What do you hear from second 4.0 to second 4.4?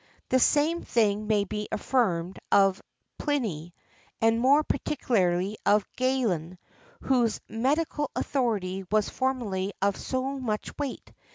16] and